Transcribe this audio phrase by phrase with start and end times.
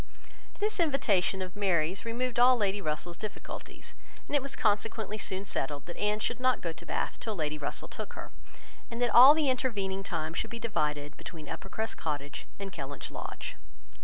[0.57, 3.93] This invitation of Mary's removed all Lady Russell's difficulties,
[4.25, 7.59] and it was consequently soon settled that Anne should not go to Bath till Lady
[7.59, 8.31] Russell took her,
[8.89, 13.57] and that all the intervening time should be divided between Uppercross Cottage and Kellynch Lodge.